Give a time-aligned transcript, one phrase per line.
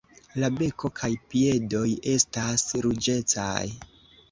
[0.43, 3.71] La beko kaj piedoj estas ruĝecaj.